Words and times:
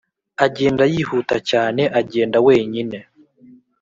agenda 0.45 0.83
yihuta 0.93 1.35
cyane 1.49 1.83
agenda 1.99 2.37
wenyine. 2.47 2.97